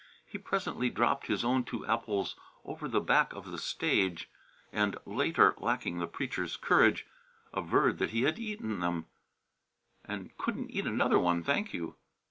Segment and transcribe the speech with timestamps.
[0.25, 4.31] He presently dropped his own two apples over the back of the stage,
[4.73, 7.05] and later, lacking the preacher's courage,
[7.53, 9.05] averred that he had eaten them
[10.03, 11.97] and couldn't eat another one, thank you.